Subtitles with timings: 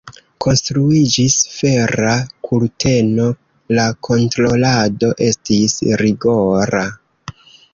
[0.43, 2.13] Konstruiĝis Fera
[2.47, 3.27] kurteno,
[3.79, 6.83] la kontrolado estis rigora.